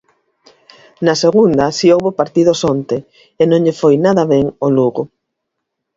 [1.05, 2.97] Na segunda si houbo partidos onte
[3.41, 5.03] e non lle foi nada ben ao Lugo.